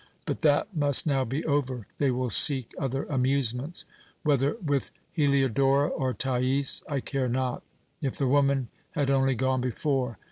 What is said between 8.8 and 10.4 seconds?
had only gone before!